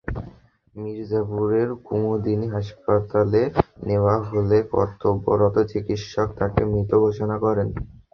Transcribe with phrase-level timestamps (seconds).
[0.75, 3.41] মির্জাপুরের কুমুদিনী হাসপাতালে
[3.87, 7.67] নেওয়া হলে কর্তব্যরত চিকিৎসক তাঁকে মৃত ঘোষণা করেন।